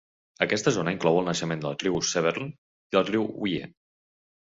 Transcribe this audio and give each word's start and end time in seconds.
Aquesta 0.43 0.71
zona 0.77 0.93
inclou 0.95 1.19
el 1.19 1.27
naixement 1.27 1.61
del 1.65 1.75
Riu 1.83 1.99
Severn 2.13 2.47
i 2.49 2.99
el 3.03 3.07
Riu 3.11 3.29
Wye. 3.45 3.69